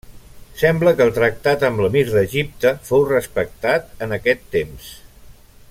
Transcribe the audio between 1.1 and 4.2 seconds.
tractat amb l'emir d'Egipte fou respectat en